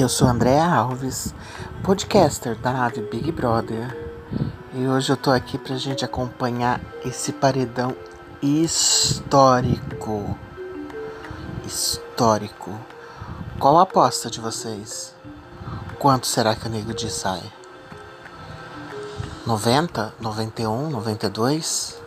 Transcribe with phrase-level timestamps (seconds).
[0.00, 1.34] Eu sou André Alves,
[1.84, 3.94] podcaster da nave Big Brother,
[4.72, 7.94] e hoje eu tô aqui pra gente acompanhar esse paredão
[8.40, 10.38] histórico.
[11.66, 12.74] Histórico.
[13.58, 15.14] Qual a aposta de vocês?
[15.98, 17.42] Quanto será que o Nego Di sai?
[19.46, 22.00] 90, 91, 92,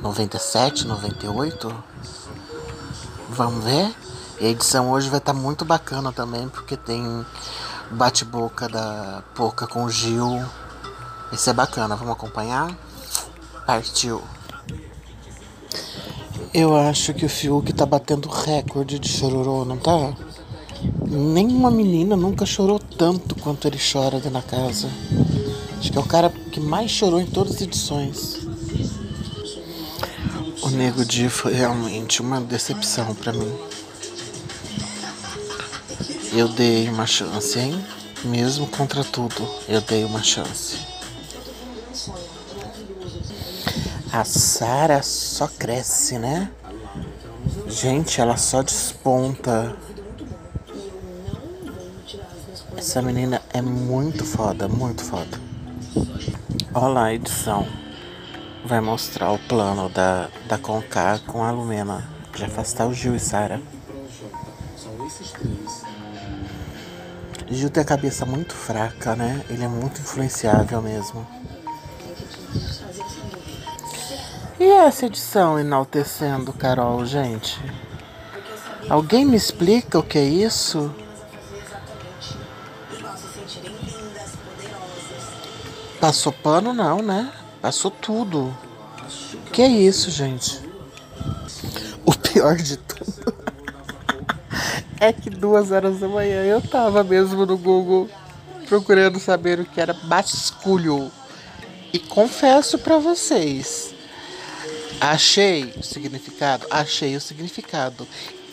[0.00, 1.84] 97, 98?
[3.28, 3.94] Vamos ver?
[4.38, 7.24] E a edição hoje vai estar tá muito bacana também, porque tem
[7.90, 10.44] bate-boca da Poca com Gil.
[11.32, 12.76] Esse é bacana, vamos acompanhar?
[13.66, 14.22] Partiu.
[16.52, 20.14] Eu acho que o Fiuk tá batendo recorde de chororô, não tá?
[21.06, 24.88] Nenhuma menina nunca chorou tanto quanto ele chora dentro da casa.
[25.78, 28.46] Acho que é o cara que mais chorou em todas as edições.
[30.62, 33.52] O Nego Di foi realmente uma decepção para mim.
[36.36, 37.82] Eu dei uma chance, hein?
[38.22, 40.78] Mesmo contra tudo, eu dei uma chance.
[44.12, 46.50] A Sara só cresce, né?
[47.66, 49.74] Gente, ela só desponta.
[52.76, 55.40] Essa menina é muito foda, muito foda.
[56.74, 57.66] Olha lá a edição.
[58.62, 62.06] Vai mostrar o plano da, da Conká com a Lumena.
[62.36, 63.58] De afastar o Gil e Sara.
[67.48, 69.44] Gil tem a cabeça muito fraca, né?
[69.48, 71.26] Ele é muito influenciável mesmo.
[74.58, 77.60] E essa edição enaltecendo Carol, gente?
[78.88, 80.92] Alguém me explica o que é isso?
[86.00, 87.32] Passou pano não, né?
[87.60, 88.56] Passou tudo.
[89.52, 90.60] Que é isso, gente?
[92.04, 92.95] O pior de tudo
[95.00, 98.08] é que duas horas da manhã eu tava mesmo no Google
[98.68, 101.10] procurando saber o que era basculho.
[101.92, 103.94] E confesso para vocês,
[105.00, 108.06] achei o significado, achei o significado.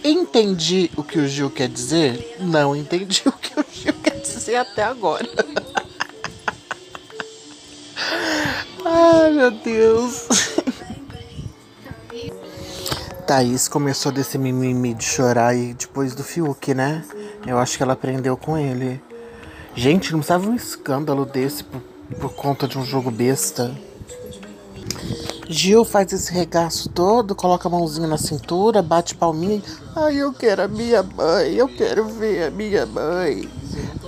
[0.04, 2.38] Entendi o que o Gil quer dizer?
[2.40, 5.28] Não entendi o que o Gil quer dizer até agora.
[8.86, 10.28] Ai, meu Deus.
[13.34, 17.04] Thaís começou desse mimimi de chorar e depois do Fiuk, né?
[17.48, 19.02] Eu acho que ela aprendeu com ele.
[19.74, 21.82] Gente, não precisava um escândalo desse por,
[22.22, 23.76] por conta de um jogo besta.
[25.50, 29.64] Gil faz esse regaço todo, coloca a mãozinha na cintura, bate palminha.
[29.96, 33.50] Ai, eu quero a minha mãe, eu quero ver a minha mãe.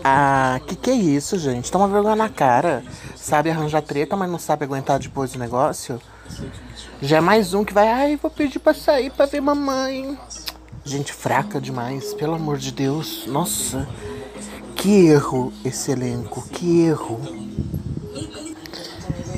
[0.03, 1.71] Ah, que que é isso, gente?
[1.71, 2.83] Toma vergonha na cara.
[3.15, 5.99] Sabe arranjar treta, mas não sabe aguentar depois o negócio?
[7.01, 10.17] Já é mais um que vai, ai, vou pedir pra sair pra ver mamãe.
[10.83, 13.25] Gente fraca demais, pelo amor de Deus.
[13.27, 13.87] Nossa,
[14.75, 17.19] que erro esse elenco, que erro.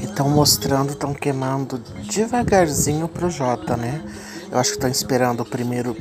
[0.04, 1.80] Estão mostrando, estão queimando
[2.12, 4.02] devagarzinho pro Jota, né?
[4.52, 5.96] Eu acho que estão esperando o primeiro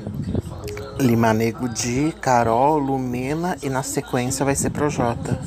[0.99, 5.39] Lima Nego de Carol, Lumena e na sequência vai ser pro Jota.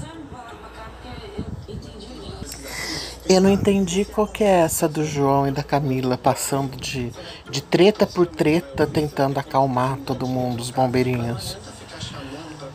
[3.29, 7.13] Eu não entendi qual que é essa do João e da Camila passando de,
[7.47, 11.55] de treta por treta, tentando acalmar todo mundo, os bombeirinhos.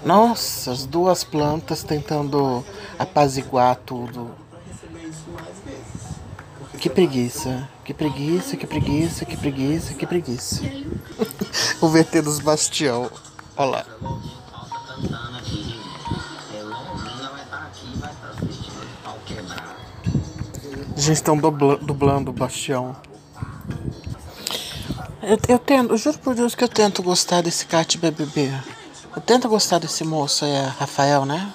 [0.05, 2.65] Nossa, as duas plantas tentando
[2.97, 4.31] apaziguar tudo.
[6.79, 10.63] Que preguiça, que preguiça, que preguiça, que preguiça, que preguiça.
[11.83, 13.11] o VT dos Bastião.
[13.57, 13.87] Olha lá.
[21.01, 22.97] Gente estão dublando o Bastião.
[25.23, 28.53] Eu, eu tento, juro por Deus que eu tento gostar desse Cat BBB.
[29.17, 31.53] Eu tento gostar desse moço aí, Rafael, né?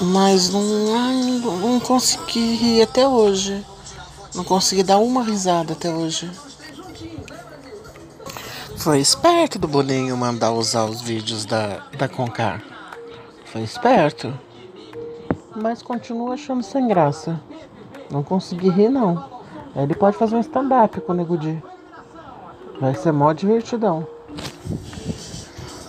[0.00, 3.64] Mas não, não, não consegui rir até hoje.
[4.34, 6.30] Não consegui dar uma risada até hoje.
[8.78, 12.62] Foi esperto do Boninho mandar usar os vídeos da, da Concar.
[13.44, 14.32] Foi esperto.
[15.54, 17.40] Mas continuo achando sem graça.
[18.10, 19.40] Não consegui rir, não.
[19.76, 21.62] Ele pode fazer um stand-up com o Nego Di.
[22.80, 24.06] Vai ser mó divertidão.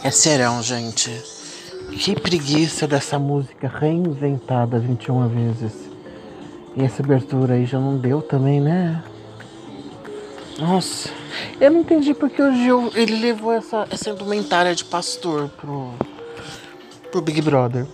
[0.03, 1.09] É serão, gente.
[1.91, 5.73] Que preguiça dessa música reinventada 21 vezes.
[6.75, 9.03] E essa abertura aí já não deu também, né?
[10.57, 11.09] Nossa,
[11.59, 15.91] eu não entendi porque o Gil ele levou essa, essa indumentária de pastor pro,
[17.11, 17.87] pro Big Brother.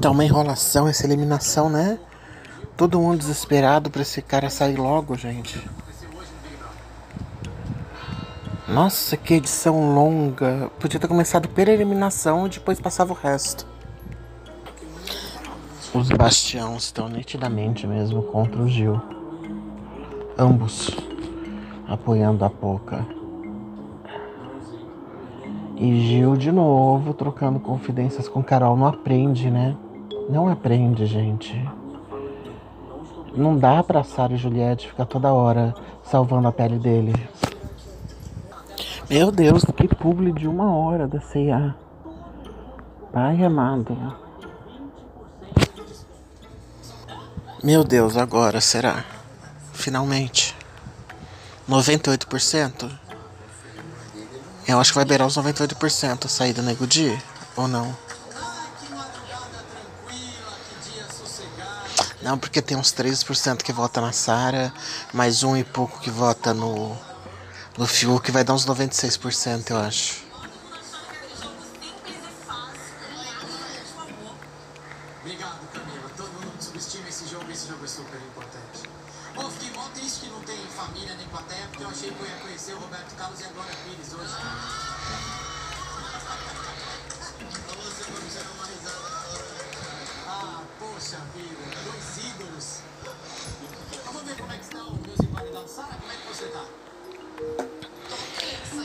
[0.00, 1.98] Tá uma enrolação essa eliminação, né?
[2.76, 5.60] Todo mundo desesperado pra esse cara sair logo, gente.
[8.68, 10.70] Nossa, que edição longa.
[10.78, 13.66] Podia ter começado pela eliminação e depois passava o resto.
[15.92, 19.00] Os Bastião estão nitidamente mesmo contra o Gil.
[20.38, 20.96] Ambos
[21.88, 23.04] apoiando a Poca.
[25.76, 28.76] E Gil de novo trocando confidências com Carol.
[28.76, 29.76] Não aprende, né?
[30.28, 31.54] Não aprende, gente.
[33.34, 37.14] Não dá pra Sara e Juliette ficar toda hora salvando a pele dele.
[39.08, 41.74] Meu Deus, que publi de uma hora da C&A.
[43.10, 43.96] Pai amado.
[47.64, 49.04] Meu Deus, agora será?
[49.72, 50.54] Finalmente.
[51.68, 52.90] 98%?
[54.66, 57.18] Eu acho que vai beirar os 98% a saída Nego Di,
[57.56, 58.07] ou não?
[62.28, 64.70] Não, porque tem uns 3% que vota na Sara,
[65.14, 66.94] mais um e pouco que vota no
[67.78, 70.27] no Fiuk vai dar uns 96%, eu acho.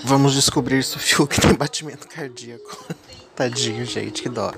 [0.06, 2.86] Vamos descobrir se o Fiuk tem batimento cardíaco.
[3.34, 4.52] Tadinho, gente, que dó.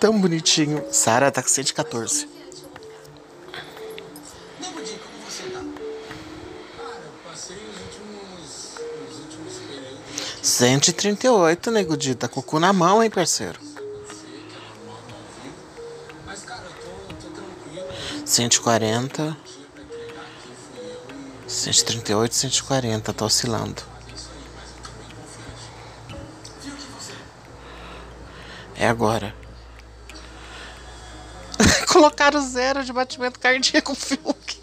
[0.00, 0.84] Tão bonitinho.
[0.90, 2.28] Sara tá com 114.
[10.42, 12.14] 138, nego Di.
[12.14, 13.60] Tá com o cu na mão, hein, parceiro?
[18.24, 19.36] 140.
[21.46, 23.95] 138, 140, tá oscilando.
[28.86, 29.34] Agora.
[31.88, 34.56] Colocaram zero de batimento cardíaco Fiuk.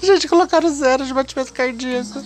[0.02, 2.22] Gente, colocaram zero de batimento cardíaco.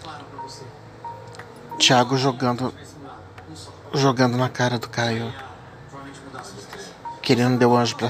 [0.00, 0.64] Clara pra você.
[1.78, 2.74] Thiago jogando.
[3.92, 5.32] Jogando na cara do Caio.
[7.20, 8.08] Querendo deu anjo pra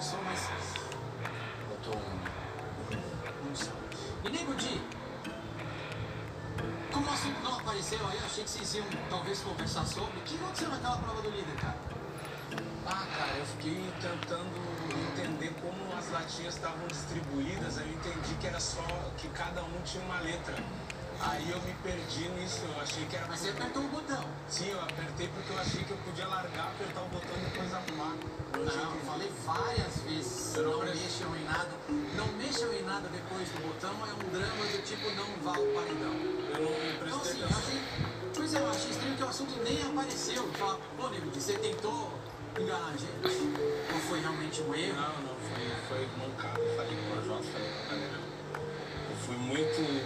[0.00, 0.28] Sara.
[6.92, 10.18] Como o assunto não apareceu aí, achei que vocês iam talvez conversar sobre.
[10.18, 11.76] O que aconteceu naquela prova do líder, cara?
[12.86, 14.78] Ah, cara, eu fiquei tentando
[15.12, 17.78] entender como as latinhas estavam distribuídas.
[17.78, 18.82] Aí eu entendi que era só
[19.16, 20.54] que cada um tinha uma letra.
[21.20, 23.26] Aí eu me perdi nisso, eu achei que era.
[23.26, 24.24] Mas você apertou o botão?
[24.48, 27.74] Sim, eu apertei porque eu achei que eu podia largar, apertar o botão e depois
[27.74, 28.14] arrumar.
[28.54, 30.54] Eu não, eu falei várias vezes.
[30.54, 31.70] Eu não, não mexam em nada.
[32.16, 35.66] Não mexam em nada depois do botão, é um drama do tipo não vá ao
[35.74, 36.14] paredão.
[36.54, 37.58] Eu não prestei então, assim, atenção.
[37.58, 37.80] Achei,
[38.34, 40.52] pois é, eu achei estranho que o assunto nem apareceu.
[40.52, 42.12] Fala, pô, nego, você tentou
[42.58, 43.42] enganar a gente?
[43.92, 44.94] Ou foi realmente um erro?
[44.94, 46.60] Não, não, foi, foi mancado.
[46.76, 48.18] Falei com o Jota, falei com a galera.
[49.10, 49.97] Eu fui muito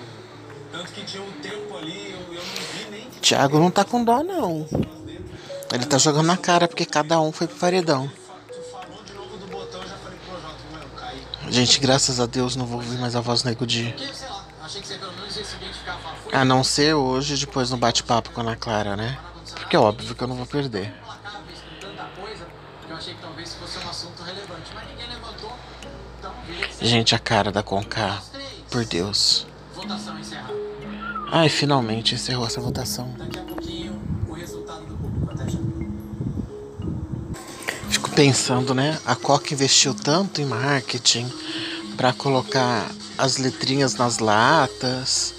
[0.72, 3.10] tanto que tinha um tempo ali, eu, eu não vi nem.
[3.20, 4.66] Thiago não tá com dó, não.
[5.72, 8.10] Ele tá jogando na cara porque cada um foi pro paredão.
[11.48, 13.94] Gente, graças a Deus não vou ouvir mais a voz do Nego Di.
[16.32, 19.18] A não ser hoje, depois no bate-papo com a Ana Clara, né?
[19.54, 20.94] Porque é óbvio que eu não vou perder.
[26.80, 28.22] Gente, a cara da Conká.
[28.70, 29.46] Por Deus.
[31.34, 33.10] Ai, finalmente encerrou essa votação.
[33.16, 33.98] Daqui a pouquinho,
[34.28, 35.58] o resultado do público até já.
[37.88, 39.00] Fico pensando, né?
[39.06, 41.26] A Coca investiu tanto em marketing
[41.96, 42.86] para colocar
[43.16, 45.34] as letrinhas nas latas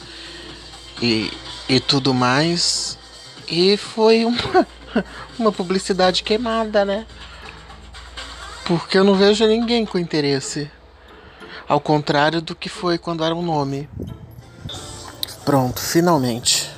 [0.99, 1.31] e,
[1.69, 2.97] e tudo mais.
[3.47, 4.67] E foi uma,
[5.37, 7.05] uma publicidade queimada, né?
[8.65, 10.71] Porque eu não vejo ninguém com interesse.
[11.67, 13.87] Ao contrário do que foi quando era um nome.
[15.45, 16.71] Pronto, finalmente.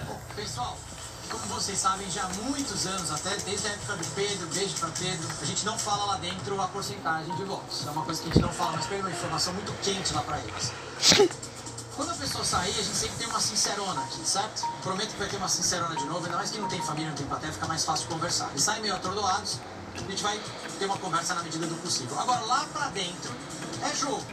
[1.65, 5.27] vocês sabem, já há muitos anos, até desde a época do Pedro, beijo pra Pedro,
[5.41, 7.87] a gente não fala lá dentro a porcentagem de votos.
[7.87, 10.21] É uma coisa que a gente não fala, mas pega uma informação muito quente lá
[10.21, 10.71] pra eles.
[11.95, 14.63] Quando a pessoa sair, a gente sempre tem uma sincerona aqui, certo?
[14.83, 17.17] Prometo que vai ter uma sincerona de novo, ainda mais que não tem família, não
[17.17, 18.49] tem plateia, fica mais fácil conversar.
[18.51, 19.59] Eles saem meio atordoados,
[19.95, 20.39] a gente vai
[20.77, 22.19] ter uma conversa na medida do possível.
[22.19, 23.31] Agora, lá pra dentro,
[23.81, 24.25] é jogo.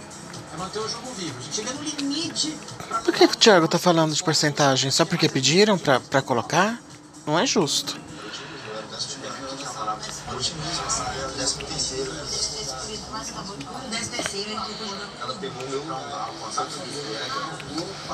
[0.53, 1.39] É manter o jogo vivo.
[1.39, 2.57] A gente chega no limite
[3.05, 4.91] Por que, que o Thiago tá falando de porcentagem?
[4.91, 6.79] Só porque pediram pra, pra colocar?
[7.27, 8.01] Não é justo.
[15.21, 15.83] Ela pegou o meu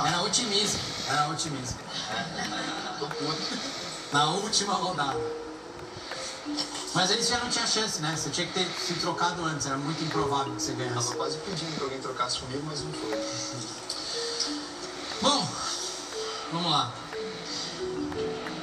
[0.06, 1.78] Era otimismo, era otimismo.
[4.12, 5.47] Na última rodada.
[6.94, 8.14] Mas eles já não tinham chance, né?
[8.16, 11.08] Você tinha que ter se trocado antes, era muito improvável que você ganhasse.
[11.08, 13.10] Tava quase pedindo que alguém trocasse comigo, mas não foi.
[15.20, 15.48] Bom,
[16.52, 16.92] vamos lá.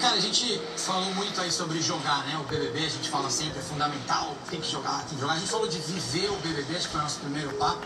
[0.01, 2.38] Cara, a gente falou muito aí sobre jogar, né?
[2.38, 5.34] O BBB, a gente fala sempre, é fundamental, tem que jogar, tem que jogar.
[5.34, 7.86] A gente falou de viver o BBB, acho que foi o nosso primeiro papo.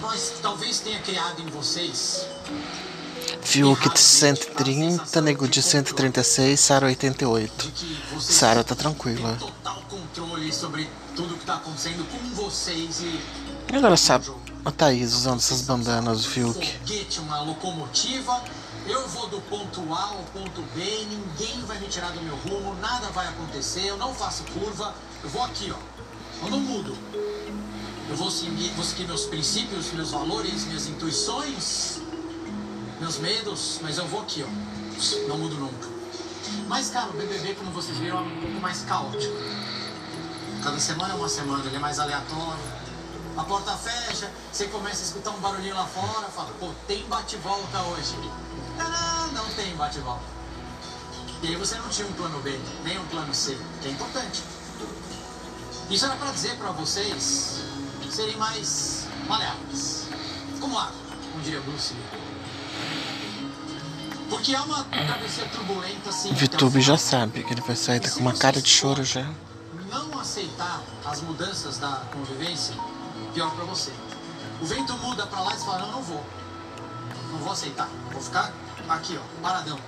[0.00, 2.26] Mas talvez tenha criado em vocês
[3.42, 7.66] Fiuk de 130, Nego de 136, Sara 88.
[7.66, 9.36] de que vocês Sara tá tranquila.
[13.72, 14.30] e agora sabe
[14.64, 16.78] a Thaís usando essas bandanas do Fiuk.
[18.86, 22.74] Eu vou do ponto A ao ponto B, ninguém vai me tirar do meu rumo,
[22.80, 25.76] nada vai acontecer, eu não faço curva, eu vou aqui, ó.
[26.44, 26.96] Eu não mudo.
[28.08, 31.99] Eu vou seguir, vou seguir meus princípios, meus valores, minhas intuições,
[33.00, 35.28] meus medos, mas eu vou aqui, ó.
[35.28, 35.88] Não mudo nunca.
[36.68, 39.34] Mas, cara, o BBB, como vocês viram, é um pouco mais caótico.
[40.62, 42.80] Cada semana é uma semana, ele é mais aleatório.
[43.36, 47.80] A porta fecha, você começa a escutar um barulhinho lá fora, fala, pô, tem bate-volta
[47.84, 48.14] hoje.
[48.76, 50.24] Não, não tem bate-volta.
[51.42, 54.42] E aí você não tinha um plano B, nem um plano C, que é importante.
[55.88, 57.60] Isso era pra dizer pra vocês
[58.10, 60.06] serem mais maleáveis.
[60.60, 60.92] Como água,
[61.32, 62.39] como diria Bruce Lee.
[64.30, 66.32] Porque é uma travessia turbulenta, assim.
[66.32, 69.28] Vitube já sabe que ele vai sair tá com uma cara de choro já.
[69.90, 72.74] não aceitar as mudanças da convivência,
[73.34, 73.92] pior pra você.
[74.62, 76.24] O vento muda pra lá e você fala, não, não vou.
[77.32, 77.88] Não vou aceitar.
[78.12, 78.52] Vou ficar
[78.88, 79.78] aqui, ó, paradão.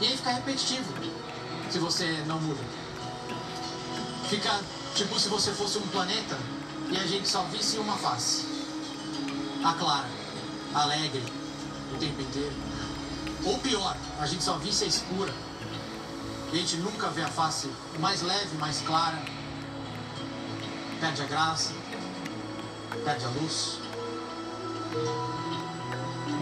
[0.00, 0.92] E aí fica repetitivo
[1.70, 2.60] se você não muda.
[4.28, 4.58] Fica
[4.96, 6.36] tipo se você fosse um planeta
[6.90, 8.44] e a gente só visse uma face.
[9.62, 10.08] A clara,
[10.74, 11.22] alegre,
[11.94, 12.71] o tempo inteiro.
[13.44, 15.32] Ou pior, a gente só visse a escura.
[16.52, 17.68] A gente nunca vê a face
[17.98, 19.20] mais leve, mais clara.
[21.00, 21.72] Perde a graça,
[23.04, 23.78] perde a luz.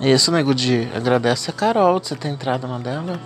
[0.00, 3.18] Isso, nego de agradece a Carol de você ter entrado na dela.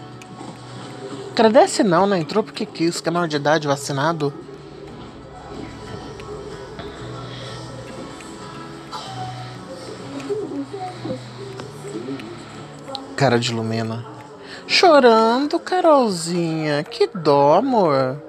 [1.32, 2.18] Agradece não, né?
[2.18, 4.32] Entrou porque quis, que é maior de idade, vacinado.
[13.16, 14.04] Cara de Lumena.
[14.66, 16.84] Chorando, Carolzinha.
[16.84, 18.22] Que dó, amor.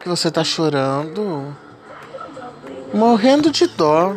[0.00, 1.43] Que você tá chorando.
[2.94, 4.16] Morrendo de dó.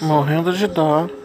[0.00, 1.19] Morrendo de dó.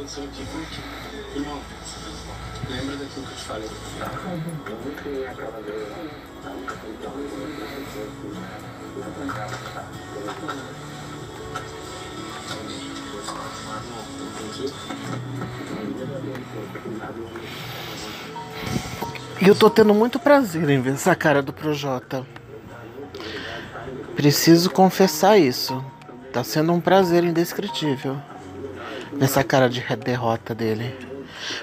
[0.00, 1.60] O que aconteceu aqui foi que, irmão,
[2.70, 3.68] lembra daquilo que eu te falei?
[19.42, 22.26] E eu tô tendo muito prazer em ver essa cara do Projota.
[24.16, 25.84] Preciso confessar isso.
[26.32, 28.18] Tá sendo um prazer indescritível.
[29.20, 30.96] Ver Essa cara de derrota dele.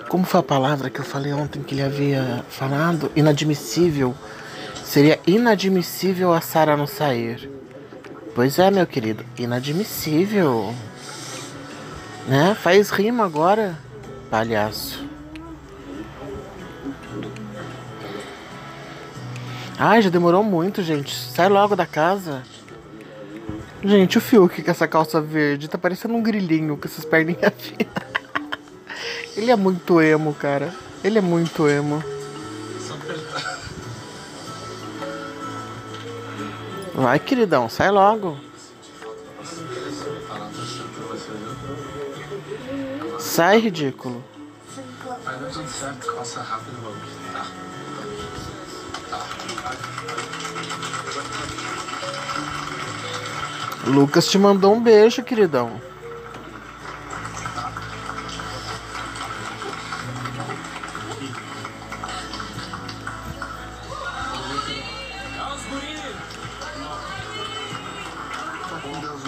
[0.10, 3.12] Como foi a palavra que eu falei ontem que ele havia falado?
[3.16, 4.16] Inadmissível.
[4.84, 7.50] Seria inadmissível a Sara não sair.
[8.36, 10.74] Pois é, meu querido, inadmissível.
[12.28, 12.56] Né?
[12.62, 13.78] Faz rima agora,
[14.30, 15.04] palhaço.
[19.80, 21.14] Ai, já demorou muito, gente.
[21.14, 22.44] Sai logo da casa.
[23.84, 27.94] Gente, o Fiuk com essa calça verde tá parecendo um grilinho com essas perninhas finas.
[29.38, 30.74] Ele é muito emo, cara.
[31.04, 32.04] Ele é muito emo.
[36.96, 38.36] Vai, queridão, sai logo.
[43.20, 44.24] Sai, ridículo.
[45.24, 46.98] Vai dar tudo certo, passa rápido, vamos.
[47.32, 47.68] Tá.
[53.88, 55.82] Lucas te mandou um beijo, queridão.
[68.82, 69.24] Com Deus,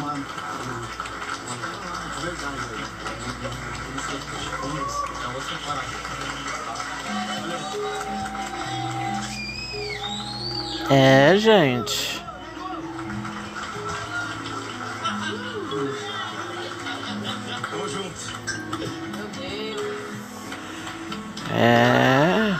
[21.62, 22.56] É.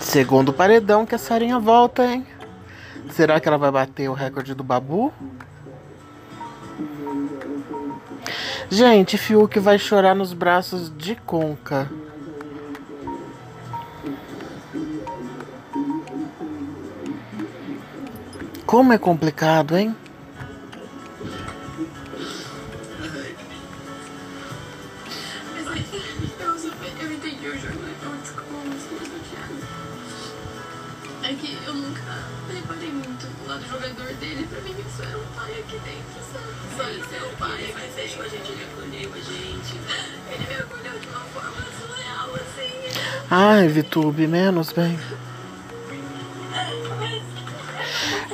[0.00, 2.26] Segundo paredão que a Sarinha volta, hein?
[3.10, 5.12] Será que ela vai bater o recorde do Babu?
[8.70, 11.90] Gente, Fiuk vai chorar nos braços de Conca.
[18.66, 19.96] Como é complicado, hein?
[43.50, 44.98] Ai, Vitube, menos bem.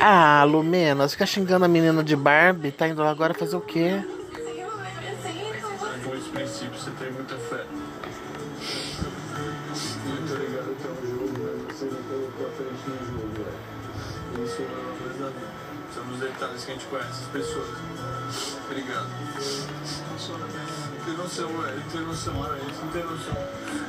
[0.00, 4.03] Ah, Lumena, fica xingando a menina de Barbie, tá indo lá agora fazer o quê?
[6.72, 7.64] Você tem muita fé.
[10.05, 10.35] Muito
[11.07, 13.46] jogo, mas você não colocou a frente no jogo.
[14.44, 14.66] Isso é
[15.22, 15.46] da vida.
[15.94, 17.68] São os detalhes que a gente conhece as pessoas.
[18.66, 19.09] Obrigado.
[21.04, 21.82] Tem noção, velho.
[21.92, 22.64] Tem noção, velho.
[22.64, 23.36] Você não tem noção.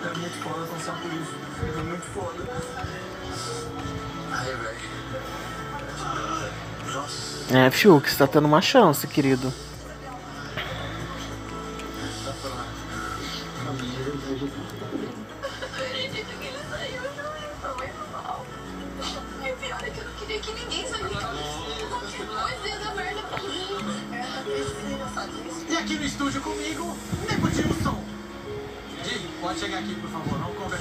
[0.04, 1.34] É muito foda passar por isso.
[1.62, 2.43] É muito foda.
[4.32, 4.95] Ai, velho.
[6.93, 7.58] Nossa.
[7.58, 9.54] É, Fiuk, você tá tendo uma chance, querido.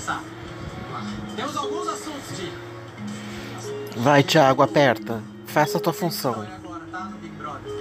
[0.05, 0.23] Conversar.
[1.35, 2.53] Temos alguns assuntos, Di.
[3.97, 5.23] Vai, Thiago, aperta.
[5.47, 6.33] Faça a tua função.
[6.33, 7.05] Agora, tá?
[7.05, 7.73] No Big Brother.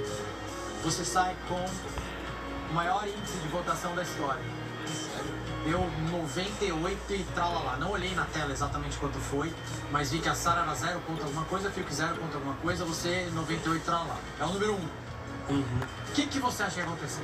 [0.83, 4.41] Você sai com o maior índice de votação da história.
[5.65, 5.79] Deu
[6.11, 7.77] 98 e tralalá.
[7.77, 9.51] Não olhei na tela exatamente quanto foi,
[9.91, 12.83] mas vi que a Sara era 0 ponto alguma coisa, Fiuk 0 ponto alguma coisa,
[12.83, 14.17] você 98 e tralalá.
[14.39, 14.75] É o número 1.
[14.75, 15.53] Um.
[15.55, 15.63] Uhum.
[16.09, 17.23] O que, que você acha que aconteceu?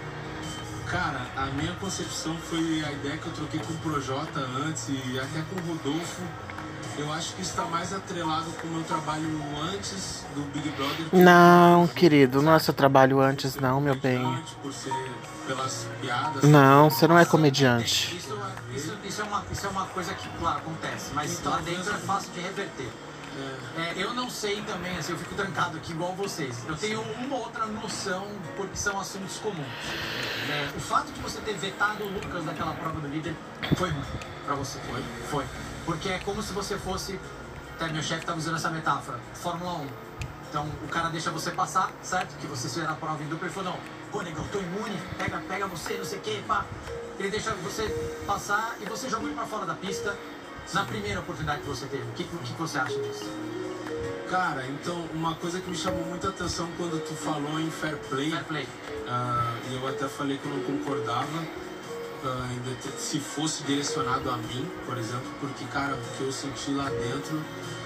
[0.90, 5.20] Cara, a minha concepção foi a ideia que eu troquei com o Projota antes e
[5.20, 6.24] até com o Rodolfo.
[6.98, 9.30] Eu acho que está mais atrelado com o meu trabalho
[9.72, 11.06] antes do Big Brother.
[11.14, 14.18] Não, querido, não é seu trabalho antes, não, meu bem.
[14.18, 14.92] Antes, por ser
[15.46, 16.44] pelas piadas.
[16.44, 18.16] Não, você não é comediante.
[18.18, 18.36] Isso,
[18.76, 21.94] isso, isso, é, uma, isso é uma coisa que, claro, acontece, mas Então, lá dentro
[21.94, 22.90] é fácil de reverter.
[23.78, 26.64] É, eu não sei também, assim, eu fico trancado aqui igual vocês.
[26.68, 29.68] Eu tenho uma outra noção porque são assuntos comuns.
[30.50, 33.36] É, o fato de você ter vetado o Lucas daquela prova do líder
[33.76, 34.04] foi ruim
[34.46, 34.80] pra você.
[34.80, 35.04] Foi?
[35.30, 35.46] Foi.
[35.86, 37.20] Porque é como se você fosse.
[37.76, 39.20] Até meu chefe tava usando essa metáfora.
[39.34, 39.88] Fórmula 1.
[40.50, 42.36] Então o cara deixa você passar, certo?
[42.40, 43.80] Que você fizer a prova em dupla e falou, não,
[44.12, 46.66] pô negão, tô imune, pega, pega você, não sei o que, pá.
[47.20, 47.88] Ele deixa você
[48.26, 50.18] passar e você joga ele pra fora da pista
[50.74, 52.04] na primeira oportunidade que você teve.
[52.04, 53.26] O que, que você acha disso?
[54.30, 58.30] Cara, então uma coisa que me chamou muita atenção quando tu falou em fair play,
[58.30, 58.68] Fair play.
[59.08, 61.28] ah, e eu até falei que eu não concordava
[62.66, 66.90] det- se fosse direcionado a mim, por exemplo, porque, cara, o que eu senti lá
[66.90, 67.42] dentro,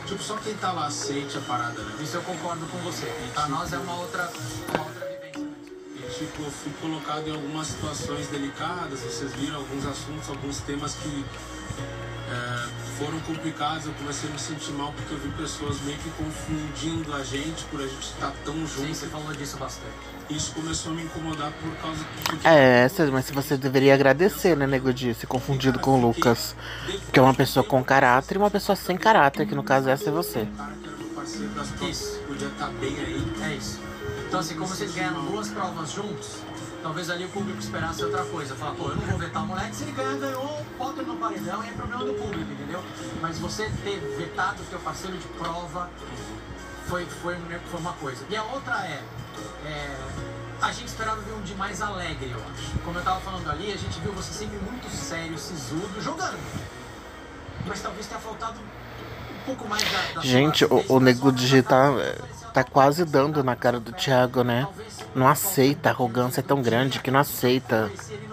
[0.05, 1.95] tipo, só quem tá lá sente a parada, né?
[2.01, 3.05] Isso eu concordo com você.
[3.33, 4.29] Pra nós é uma outra,
[4.73, 5.55] uma outra vivência mesmo.
[5.95, 10.95] E tipo, eu fui colocado em algumas situações delicadas, vocês viram alguns assuntos, alguns temas
[10.95, 11.23] que
[13.03, 17.13] foram complicados, eu comecei a me sentir mal porque eu vi pessoas meio que confundindo
[17.13, 18.95] a gente por a gente estar tão Sim, junto.
[18.95, 19.93] você falou disso bastante.
[20.29, 22.03] Isso começou a me incomodar por causa
[22.39, 22.47] que.
[22.47, 26.55] É, mas você deveria agradecer, né, nego de ser confundido com o Lucas.
[27.11, 30.09] Que é uma pessoa com caráter e uma pessoa sem caráter, que no caso essa
[30.09, 30.47] é você.
[31.81, 32.19] Isso.
[32.25, 33.23] podia estar bem aí.
[33.43, 33.79] É isso.
[34.27, 36.37] Então, assim, como vocês ganharam duas provas juntos,
[36.83, 38.53] talvez ali o público esperasse outra coisa.
[38.55, 41.17] Falar, pô, eu não vou vetar o moleque, se ele ganhar, ganhou, bota ele no
[41.17, 42.83] paredão e é problema do público, entendeu?
[43.21, 45.89] Mas você ter vetado o teu parceiro de prova
[46.85, 47.35] foi, foi,
[47.71, 48.23] foi uma coisa.
[48.29, 49.01] E a outra é,
[49.65, 49.97] é,
[50.61, 52.77] a gente esperava ver um de mais alegre, eu acho.
[52.83, 56.37] Como eu tava falando ali, a gente viu você sempre muito sério, sisudo, jogando.
[57.65, 60.15] Mas talvez tenha faltado um pouco mais da.
[60.15, 61.29] da Gente, o, o nego
[62.01, 64.67] é, só- tá quase dando na cara do Thiago, né?
[65.15, 67.91] Não aceita, a arrogância é tão grande que não aceita.
[67.99, 68.27] Ele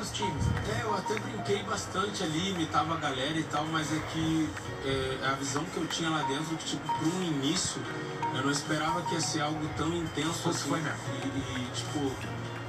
[0.00, 0.44] os times.
[0.76, 4.48] É, eu até brinquei bastante ali, imitava a galera e tal, mas é que
[4.84, 7.80] é, a visão que eu tinha lá dentro, que tipo, para um início,
[8.34, 10.68] eu não esperava que ia ser algo tão intenso assim.
[10.68, 10.98] foi mesmo.
[11.22, 12.12] E, e, tipo,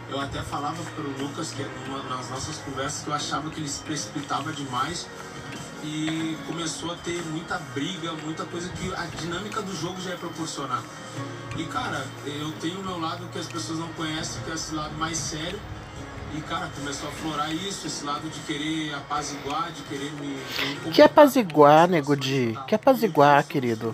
[0.09, 3.69] eu até falava pro Lucas que numa, nas nossas conversas que eu achava que ele
[3.69, 5.07] se precipitava demais
[5.83, 10.17] e começou a ter muita briga, muita coisa que a dinâmica do jogo já ia
[10.17, 10.81] proporcionar.
[11.57, 14.73] E cara, eu tenho o meu lado que as pessoas não conhecem, que é esse
[14.73, 15.59] lado mais sério.
[16.33, 20.37] E cara, começou a florar isso, esse lado de querer apaziguar, de querer me.
[20.85, 22.57] me Que apaziguar, nego de.
[22.67, 23.93] Que apaziguar, querido.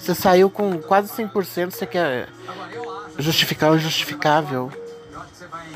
[0.00, 3.22] Você saiu com quase 100%, você quer Agora, eu acho.
[3.22, 4.70] justificar o injustificável.
[5.12, 5.66] Eu acho que você vai.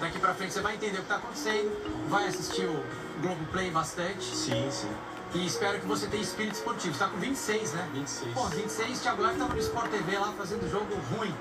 [0.00, 1.72] Daqui pra frente você vai entender o que tá acontecendo.
[2.08, 2.80] Vai assistir o
[3.20, 4.24] Globoplay bastante.
[4.24, 4.90] Sim, sim.
[5.34, 6.94] E espero que você tenha espírito esportivo.
[6.94, 7.88] Você tá com 26, né?
[7.92, 8.34] 26.
[8.34, 11.34] Pô, 26, Thiago Live tava no Sport TV lá fazendo jogo ruim.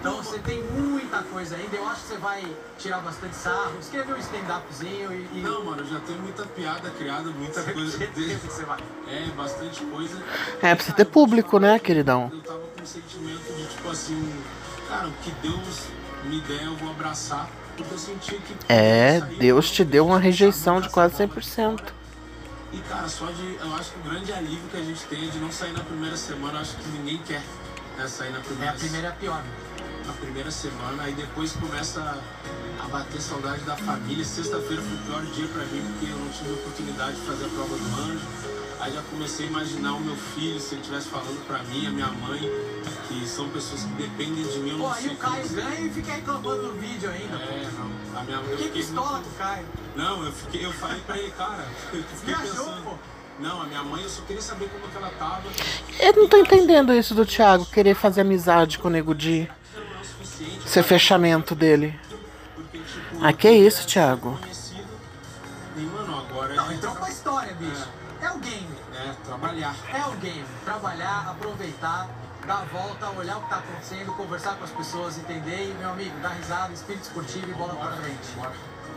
[0.00, 1.76] Então você tem muita coisa ainda.
[1.76, 5.28] Eu acho que você vai tirar bastante sarro, escrever um stand-upzinho e.
[5.38, 5.42] e...
[5.42, 8.40] Não, mano, eu já tenho muita piada criada, muita coisa certeza dele.
[8.40, 8.80] que você vai.
[9.06, 10.22] É, bastante coisa.
[10.62, 12.30] É, pra você ter público, né, queridão?
[12.32, 14.42] Eu tava com um sentimento de tipo assim,
[14.88, 15.88] cara, o que Deus
[16.24, 17.46] me der eu vou abraçar.
[18.68, 21.34] É, Deus te deu uma rejeição de quase forma.
[21.34, 21.80] 100%.
[22.72, 23.56] E cara, só de.
[23.60, 25.82] Eu acho que o grande alívio que a gente tem é de não sair na
[25.82, 26.54] primeira semana.
[26.58, 27.42] Eu acho que ninguém quer
[27.98, 29.36] né, sair na É primeira a primeira é a pior.
[29.42, 29.50] né?
[30.06, 32.00] na primeira semana, aí depois começa
[32.82, 34.24] a bater saudade da família.
[34.24, 37.48] Sexta-feira foi o pior dia pra mim, porque eu não tive oportunidade de fazer a
[37.48, 38.20] prova do anjo.
[38.80, 41.90] Aí já comecei a imaginar o meu filho, se ele estivesse falando pra mim, a
[41.90, 42.40] minha mãe,
[43.08, 44.70] que são pessoas que dependem de mim.
[44.72, 47.36] Pô, não aí o Caio como- ganha e fica reclamando no vídeo ainda.
[47.36, 48.20] É, não.
[48.20, 49.66] A minha mãe, eu Que fiquei pistola muito- com o Caio.
[49.96, 52.84] Não, eu, fiquei, eu falei pra ele, cara, eu fiquei Viajou, pensando.
[52.84, 52.94] pô.
[53.38, 55.42] Não, a minha mãe, eu só queria saber como que ela tava.
[55.98, 59.48] Eu não tô entendendo isso do Thiago, querer fazer amizade com o nego é.
[60.66, 61.98] Ser fechamento dele.
[62.54, 64.36] Porque, tipo, Ah, que isso, Thiago?
[64.38, 64.84] conhecido.
[65.76, 67.88] E, mano, agora Não, é, entrou pra história, bicho.
[68.20, 68.68] É o game.
[68.94, 69.74] é trabalhar.
[69.94, 70.44] É o game.
[70.64, 72.08] Trabalhar, aproveitar.
[72.46, 75.90] Dar a volta, olhar o que tá acontecendo, conversar com as pessoas, entender e, meu
[75.90, 78.36] amigo, dar risada, espírito esportivo e bola pra frente.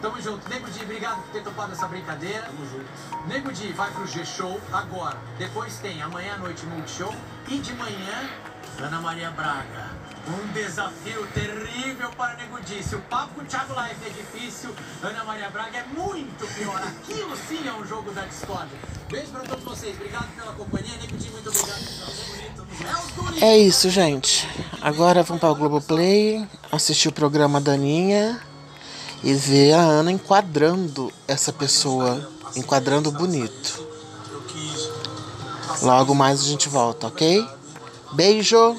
[0.03, 0.49] Tamo junto.
[0.49, 2.41] Nego Di, obrigado por ter topado essa brincadeira.
[2.41, 2.85] Tamo junto.
[3.25, 5.17] Nego Di vai pro G-Show agora.
[5.37, 7.15] Depois tem amanhã à noite Multishow.
[7.47, 8.29] E de manhã,
[8.79, 9.91] Ana Maria Braga.
[10.27, 12.83] Um desafio terrível para Nego Di.
[12.83, 16.81] Se o papo com o Thiago Life é difícil, Ana Maria Braga é muito pior.
[16.83, 18.77] Aquilo sim é um jogo da discórdia.
[19.09, 19.95] Beijo pra todos vocês.
[19.95, 20.97] Obrigado pela companhia.
[20.97, 22.52] Nego Di, muito obrigado.
[23.41, 24.47] É isso, gente.
[24.81, 28.39] Agora vamos para o Globoplay, assistir o programa da Aninha
[29.23, 33.87] e ver a Ana enquadrando essa pessoa, enquadrando bonito.
[35.81, 37.45] Logo mais a gente volta, ok?
[38.13, 38.75] Beijo!